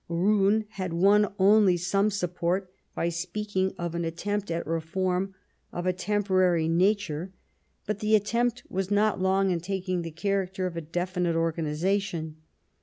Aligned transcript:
Roon 0.09 0.65
had 0.69 0.93
won 0.93 1.31
only 1.37 1.77
some 1.77 2.09
support 2.09 2.73
by 2.95 3.07
speaking 3.09 3.75
of 3.77 3.93
an 3.93 4.03
attempt 4.03 4.49
at 4.49 4.65
reform 4.65 5.35
of 5.71 5.85
a 5.85 5.93
temporary 5.93 6.67
nature; 6.67 7.31
but 7.85 7.99
the 7.99 8.15
attempt 8.15 8.63
was 8.67 8.89
not 8.89 9.21
long 9.21 9.51
in 9.51 9.59
taking 9.59 10.01
the 10.01 10.09
character 10.09 10.65
of 10.65 10.75
a 10.75 10.81
definite 10.81 11.35
organization. 11.35 12.37